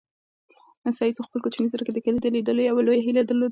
سعید 0.97 1.13
په 1.17 1.23
خپل 1.27 1.39
کوچني 1.43 1.67
زړه 1.73 1.83
کې 1.85 1.93
د 1.93 1.99
کلي 2.05 2.19
د 2.21 2.27
لیدلو 2.35 2.61
یوه 2.69 2.81
لویه 2.85 3.03
هیله 3.05 3.23
درلوده. 3.25 3.49